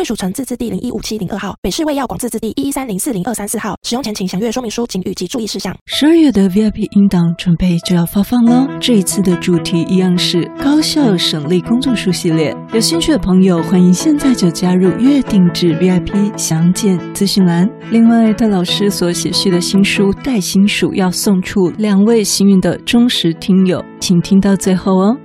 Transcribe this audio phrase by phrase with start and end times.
[0.00, 3.76] 贵属城自治地零一五七零二号，北市卫药广自治地一一三零四零二三四号。
[3.82, 5.76] 使用前请详阅说明书、警语及注意事项。
[5.84, 12.56] 十二月的 VIP 音档准备就要发放了，这一次的主题一样是高效省力工作书系列。
[12.72, 17.68] 有兴趣的朋友，欢迎现在就加入月定制 VIP，详见资讯栏。
[17.90, 25.18] 另外，戴老师所写序的新书《带心术》要送出两位幸运的忠实听友，请听到最后哦。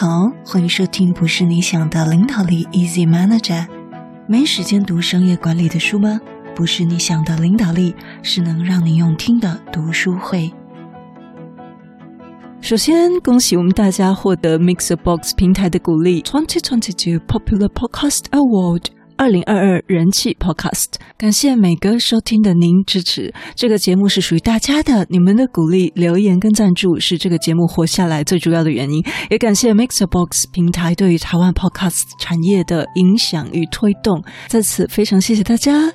[0.00, 3.66] 好，欢迎收听《不是你想的领导力》，Easy Manager。
[4.26, 6.18] 没时间读商业管理的书吗？
[6.56, 10.50] 不是你想的领导力，是能让你用听的读书会。
[12.62, 18.84] 首先，恭喜我们大家获得 MixerBox 平台的鼓励，Twenty Twenty Two Popular Podcast Award。
[19.20, 23.30] 二零二二人气 Podcast，感谢每个收听的您支持。
[23.54, 29.04] 这个节目是属于大家的，你们的鼓励、留言跟赞助是这个节目活下来最主要的原因。
[29.28, 35.92] 也感谢 Mixbox 平台对于台湾 Podcast 产业的影响与推动，在此非常谢谢大家。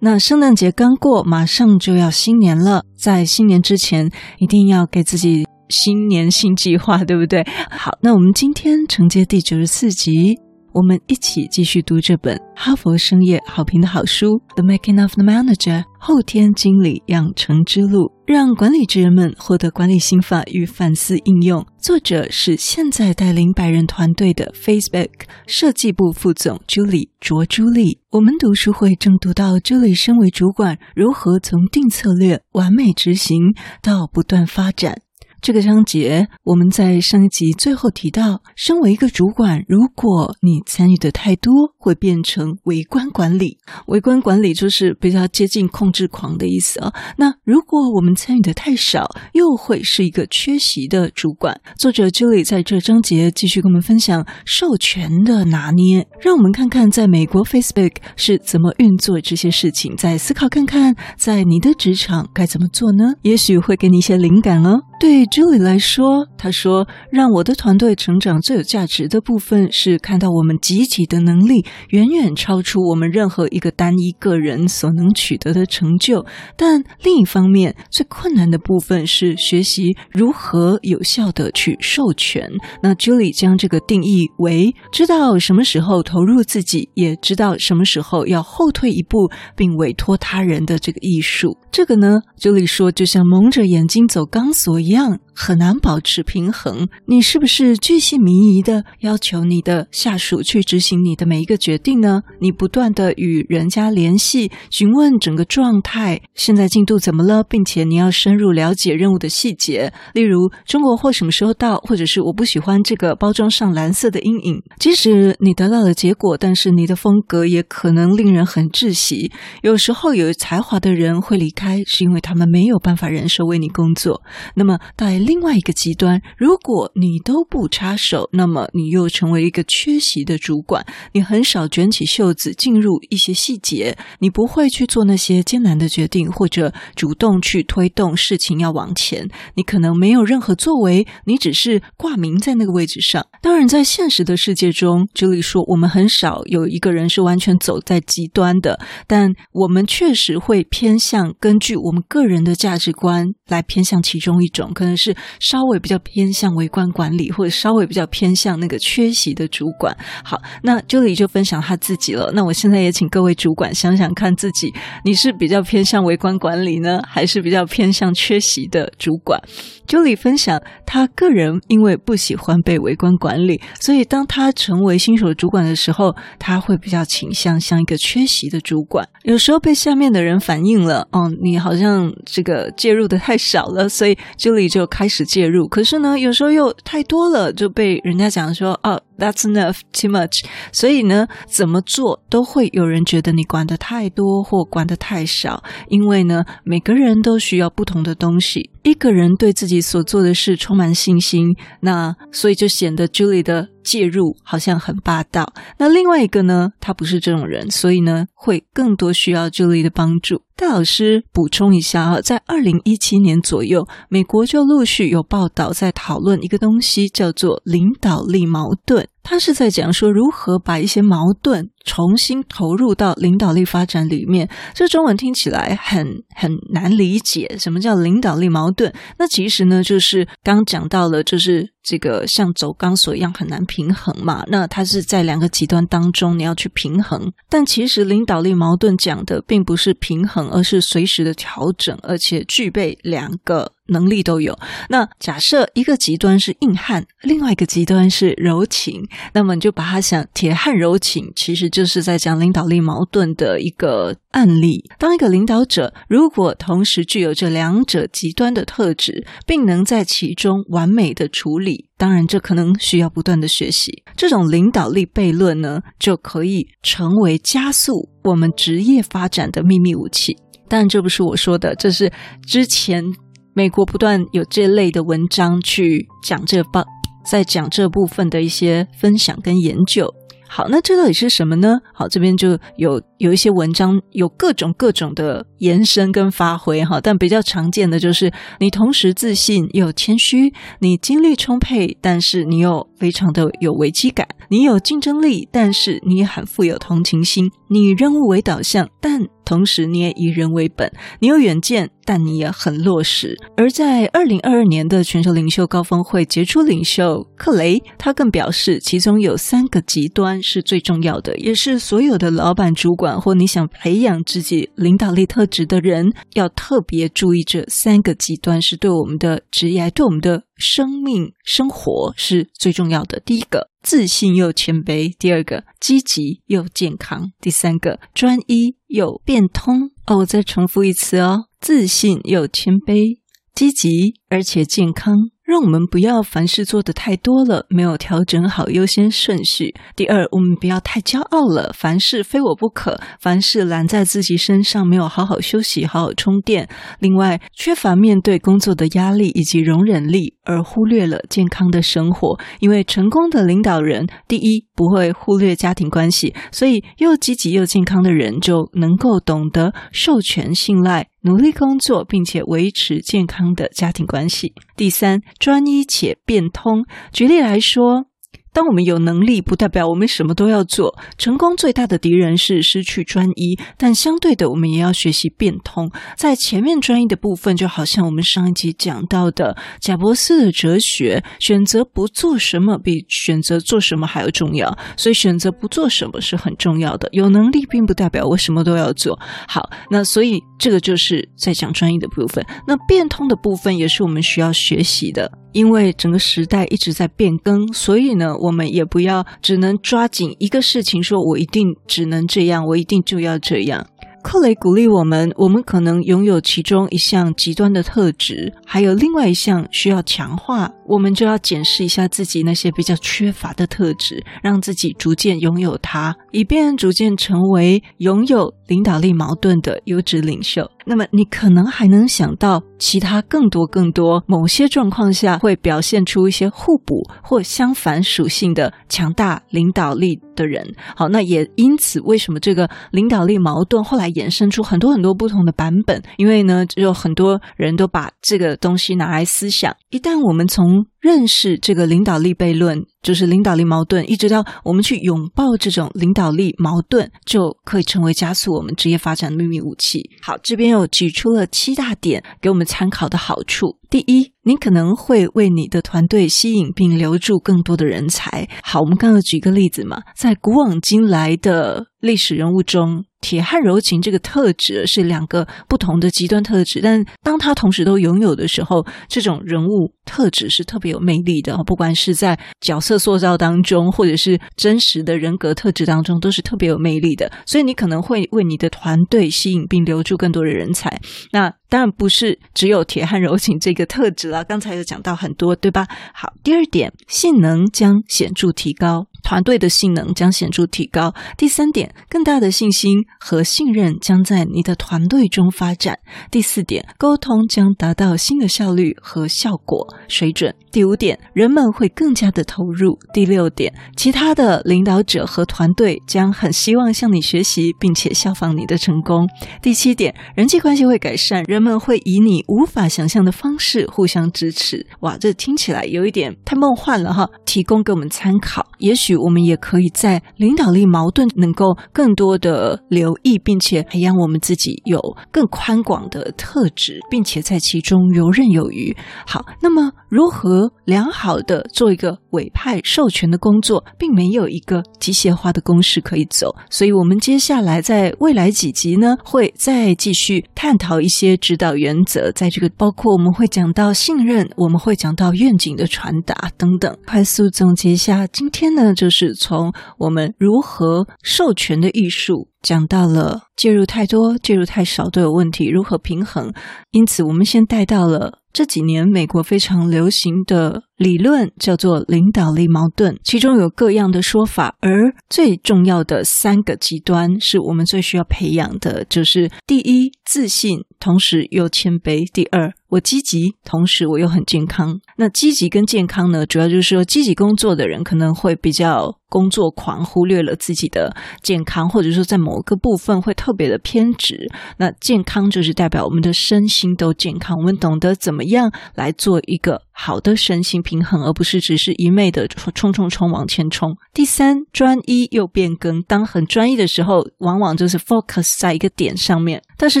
[0.00, 7.46] 那圣诞节刚过，马上就要新年了，在新年之前，一定要给自己新年新计划，对不对？
[7.70, 10.40] 好，那我们今天承接第九十四集。
[10.72, 21.66] 我们一起继续读这本哈佛商业好评的好书《The Making of the Manager》后天经理养成之路，让管理职人们获得管理心法与反思应用。
[21.78, 25.10] 作者是现在带领百人团队的 Facebook
[25.46, 27.98] 设计部副总 Julie 卓朱莉。
[28.10, 35.02] 我们读书会正读到 Julie 身为主管如何从定策略、完美执行到不断发展。
[35.42, 43.56] 这个章节我们在上一集最后提到，身为一个主管，如果你参与的太多，会变成围观管理。
[43.86, 46.92] 围观管理就是比较接近控制狂的意思啊。
[47.16, 51.58] 那如果我们参与的太少，又会是一个缺席的主管。
[51.78, 63.14] 作者 Julie 在这章节继续跟我们分享授权的拿捏，让我们看看在美国 Facebook 是怎么运作这些事情，再思考看看在你的职场该怎么做呢？
[63.22, 64.89] 也许会给你一些灵感哦。
[65.00, 76.26] 对 Julie 来说，他说：“让我的团队成长最有价值的部分是看到我们集体的能力远远超出我们任何一个单一个人所能取得的成就。
[76.54, 82.46] 但另一方面，最困难的部分是学习如何有效地去授权。
[82.82, 91.56] 那 Julie 将这个定义为：知道什么时候投入自己，也知道什么时候要后退一步，并委托他人的这个艺术。
[91.72, 96.88] 这个呢，Julie 说，就像蒙着眼睛走钢索一样样。”很难保持平衡。
[97.06, 102.22] 你是不是巨细靡遗的要求你的下属去执行你的每一个决定呢？
[102.40, 114.62] 你不断的与人家联系，询问整个状态，现在进度怎么了，并且你要深入了解任务的细节，例如中国货什么时候到，或者是我不喜欢这个包装上蓝色的阴影。
[114.78, 119.32] 即使你得到了结果，但是你的风格也可能令人很窒息。
[119.62, 124.22] 有时候有才华的人会离开，是因为他们没有办法忍受为你工作。
[124.54, 124.78] 那么。
[124.96, 130.84] 大另外一个极端，如果你都不插手，那么你又成为一个缺席的主管。
[131.12, 139.28] 你很少卷起袖子进入一些细节，你不会去做那些艰难的决定，或者主动去推动事情要往前。
[139.54, 143.26] 你可能没有任何作为，你只是挂名在那个位置上。
[143.42, 154.72] 当然，在现实的世界中，这里说我们很少有一个人是完全走在极端的，但我们确实会偏向根据我们个人的价值观来偏向其中一种。
[154.74, 159.96] 可能是稍微比较偏向微观管理，或者稍微比较偏向那个缺席的主管。
[160.22, 162.30] 好，那 Julie 就分享他自己了。
[162.34, 164.72] 那我现在也请各位主管想想看自己，
[165.04, 169.40] 你是比较偏向微观管理呢，还是比较偏向缺席的主管
[169.86, 179.08] ？Julie 分享他个人因为不喜欢被微观管管理，所以当他成为新手主管的时候，他会比较倾向像一个缺席的主管。
[179.22, 190.44] 有时候被下面的人反映了，哦，你好像这个介入的太少了，所以这里就开始介入，可是呢，有时候又太多了，就被人家讲说，哦，That's enough, too much。
[190.72, 198.70] 所以呢，怎么做都会有人觉得你管的太多或管的太少，因为呢，每个人都需要不同的东西。
[198.82, 205.52] 一个人对自己所做的事充满信心，那所以就显得 Julie 的介入好像很霸道。
[205.78, 210.42] 那另外一个呢，他不是这种人，所以呢，会更多需要助力的帮助。
[210.56, 219.08] 戴老师补充一下啊，在二零一七年左右，美国就陆续有报道在讨论一个东西，叫做领导力矛盾。
[219.22, 224.48] 他是在讲说如何把一些矛盾重新投入到领导力发展里面。
[224.74, 228.92] 这中文听起来很很难理解，什么叫领导力矛盾？
[229.18, 234.44] 那其实呢，就是刚讲到了，就是这个像走钢索一样很难平衡嘛。
[234.48, 237.32] 那它是在两个极端当中，你要去平衡。
[237.48, 243.72] 但其实领导力矛盾讲的并不是平衡，而是随时的调整，而且具备两个。
[243.92, 244.56] 能力都有。
[244.88, 254.84] 那假设一个极端是硬汉，另外一个极端是柔情，那么你就把它想铁汉柔情，其实就是在讲领导力矛盾的一个案例。
[254.98, 264.02] 当一个领导者如果同时具有这两者极端的特质，并能在其中完美的处理，当然这可能需要不断的学习。
[264.16, 270.36] 这种领导力悖论呢，就可以成为加速我们职业发展的秘密武器。
[270.68, 272.12] 当然，这不是我说的，这是
[272.46, 273.04] 之前。
[273.52, 276.84] 美国不断有这类的文章去讲这部，
[277.28, 280.08] 在讲这部分的一些分享跟研究。
[280.52, 281.80] 好，那这到底是什么呢？
[281.94, 301.90] 好，这边就有有一些文章有各种各种的延伸跟发挥哈，但比较常见的就是你同时自信又谦虚，你精力充沛，但是你又非常的有危机感，你有竞争力，但是你也很富有同情心，你以任务为导向，但同时你也以人为本，你有远见。
[302.10, 303.38] 但你也很落实。
[303.56, 317.44] 而在二零二二年的全球领袖高峰会，杰出领袖克雷他更表示，其中有三个极端是最重要的，也是所有的老板、主管或你想培养自己领导力特质的人要特别注意。
[317.44, 323.20] 这三个极端是对我们的职业、对我们的生命、生活是最重要的。
[323.20, 329.92] 第一个，自信又谦卑；第二个，积极又健康；第三个，专一又变通。
[330.10, 331.44] 哦，我再重复一次哦。
[331.60, 333.20] 自信又谦卑，
[333.54, 335.14] 积极而且健康。
[335.44, 339.74] 让我们不要凡事做得太多了，没有调整好优先顺序。
[339.96, 346.68] 第二，我们不要太骄傲了，凡事非我不可，凡事揽在自己身上，没有好好休息、好好充电。
[347.00, 352.38] 另外，缺乏面对工作的压力以及容忍力，而忽略了健康的生活。
[352.60, 361.08] 因为成功的领导人，第一不会忽略家庭关系，所以又积极又健康的人就能够懂得授权、信赖。
[361.22, 364.54] 努力工作，并且维持健康的家庭关系。
[364.76, 366.84] 第三，专一且变通。
[367.12, 368.09] 举例来说。
[368.52, 370.98] 当我们有能力，不代表我们什么都要做。
[371.16, 375.90] 成功最大的敌人是失去专一，但相对的，我们也要学习变通。
[376.16, 384.76] 在前面专一的部分，就好像我们上一集讲到的贾伯斯的哲学：选择不做什么比选择做什么还要重要。
[384.96, 387.08] 所以，选择不做什么是很重要的。
[387.12, 389.18] 有能力并不代表我什么都要做。
[389.46, 392.44] 好，那所以这个就是在讲专一的部分。
[392.66, 395.39] 那变通的部分也是我们需要学习的。
[395.52, 403.86] 因为整个时代一直在变更，所以呢，我们也不要只能抓紧一个事情，说我一定只能这样，我一定就要这样。
[404.22, 420.70] 克雷鼓励我们，我们可能拥有其中一项极端的特质，还有另外一项需要强化，我们就要检视一下自己那些比较缺乏的特质，让自己逐渐拥有它，以便逐渐成为拥有领导力矛盾的优质领袖。
[420.84, 430.74] 那么，你可能还能想到其他更多更多，某些状况下会表现出一些互补或相反属性的强大领导力的人。
[430.96, 436.02] 好，那也因此，为什么这个领导力矛盾后来衍生出很多很多不同的版本？
[436.16, 439.74] 因为呢，就有很多人都把这个东西拿来思想。
[439.90, 450.10] 一旦我们从认识这个领导力悖论，就是领导力矛盾，一直到我们去拥抱这种领导力矛盾，就可以成为加速我们职业发展的秘密武器。
[450.22, 453.78] 好，这边又举出了七大点给我们参考的好处。
[453.88, 458.48] 第一，你可能会为你的团队吸引并留住更多的人才。
[458.62, 463.04] 好，我们刚刚举一个例子嘛，在古往今来的历史人物中。
[463.20, 471.56] 铁汉柔情这个特质是两个不同的极端特质，但当他同时都拥有的时候，这种人物特质是特别有魅力的。
[471.64, 477.30] 不管是在角色塑造当中，或者是真实的人格特质当中，都是特别有魅力的。
[477.44, 481.00] 所以你可能会为你的团队吸引并留住更多的人才。
[481.32, 485.86] 那当然不是只有铁汉柔情这个特质了，刚才有讲到很多，对吧？
[486.14, 489.06] 好，第二点，性能将显著提高。
[489.22, 491.14] 团队的性能将显著提高。
[491.36, 495.98] 第三点，更大的信心和信任将在你的团队中发展。
[496.30, 500.54] 第四点，沟通将达到新的效率和效果水准。
[500.72, 502.98] 第五点，人们会更加的投入。
[503.12, 509.28] 第六点，其他的领导者和团队将很希望向你学习，并且效仿你的成功。
[509.60, 514.86] 第七点，人际关系会改善，人们会以你无法想象的方式互相支持。
[515.00, 517.28] 哇，这听起来有一点太梦幻了哈！
[517.44, 525.00] 提供给我们参考，也许我们也可以在领导力矛盾能够更多的留意，并且培养我们自己有
[525.30, 528.96] 更宽广的特质，并且在其中游刃有余。
[529.26, 546.96] 好，那么如何良好的做一个委派授权的工作，并没有一个机械化的公式可以走，所以我们接下来在未来几集呢，会再继续探讨一些指导原则，在这个包括我们会讲到信任，我们会讲到愿景的传达等等。
[547.06, 552.50] 快速总结一下，今天呢，就是从我们如何授权的艺术。
[552.62, 556.52] 讲到了介入太多、介入太少都有问题，如何平衡？
[556.90, 575.00] 因此，我们先带到了这几年美国非常流行的理论，叫做领导力矛盾，其中有各样的说法，而最重要的三个极端是我们最需要培养的，就是第一，自信，同时又谦卑；第二，我积极，同时我又很健康。
[575.16, 584.46] 那积极跟健康呢，主要就是说，积极工作的人可能会比较工作狂，忽略了自己的健康，或者说在某个部分会特别的偏执。
[584.76, 593.94] 那健康就是代表我们的身心都健康，我们懂得怎么样来做一个好的身心平衡，而不是只是一味的冲冲冲往前冲。
[594.14, 596.00] 第三，专一又变更。
[596.04, 599.62] 当很专一的时候，往往就是 focus 在一个点上面。
[599.76, 600.00] 但是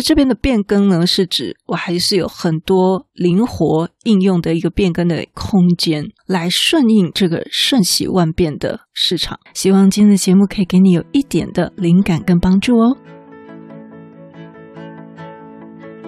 [0.00, 9.38] 这边的变更呢，是指我还是有很多灵活应用的一个变更的空间，来顺应这个瞬息万变的市场。
[9.52, 12.96] 希望今天的节目可以给你有一点的灵感跟帮助哦。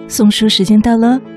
[0.07, 1.32] 送书时间到了。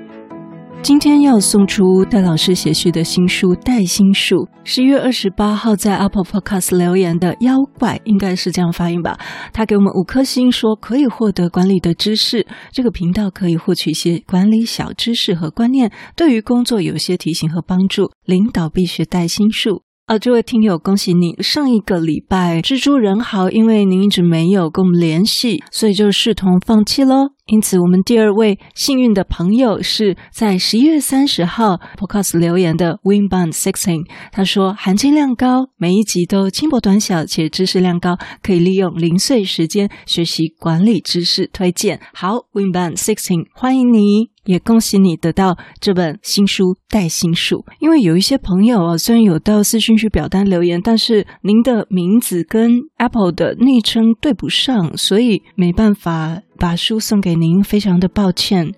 [0.86, 4.36] 今天要送出戴老师写序的新书《带心术》。
[4.62, 9.18] 十一月二十八号在 Apple Podcast 留言的妖怪，应该是这样发音吧？
[9.52, 12.46] 他给我们五颗星，说可以获得管理的知识。
[12.70, 18.12] 这个频道可以获取一些管理小知识和观念，对于工作有些提醒和帮助。
[18.24, 19.82] 领导必学带心术。
[20.06, 21.34] 啊，这位听友，恭喜你！
[21.42, 27.30] 上一个礼拜蜘蛛人好，因为您一直没有跟我们联系，所以就视同放弃喽。
[27.46, 34.04] 因此，我们第二位幸运的朋友是在十一月三十号 Podcast 留言的 Winbond Sixteen。
[34.32, 41.48] 他说含金量高，每一集都轻薄短小且知识量高，可以利用零碎时间学习管理知识。
[41.52, 47.64] 推荐好，Winbond Sixteen，欢迎你，也恭喜你得到这本新书《带心术》。
[47.78, 56.42] 因为有一些朋友啊，虽然有到私讯区表单留言，但是您的名字跟 Apple 的昵称对不上，所以没办法。
[56.58, 58.72] 把书送给您，非常的抱歉。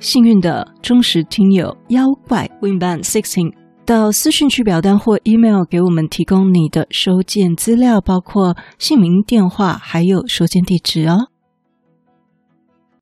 [0.00, 3.52] 幸运的忠实听友妖怪 Winban Sixteen
[3.84, 11.28] 到私讯区表单或 email 给我们提供你的收件资料，包括姓名、电话，还有收件地址哦。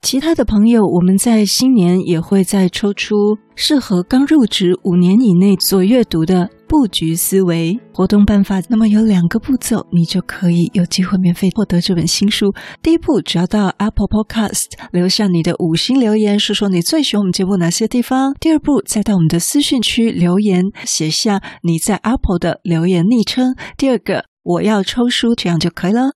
[0.02, 3.16] 其他的朋友，我们在新年也会再抽出
[3.56, 8.60] 适合刚入职五年以内所阅读的布局思维活动办法。
[8.68, 12.52] 那么有两个步骤，你就可以有机会免费获得这本新书。
[12.82, 18.32] 第一步，只要到 Apple Podcast 留下你的五星留言，说说你最喜欢我们节目哪些地方。
[18.38, 23.56] 第二步，再到我们的私讯区留言，写下你在 Apple 的留言昵称。
[23.76, 26.15] 第二个，我要抽书，这样就可以了。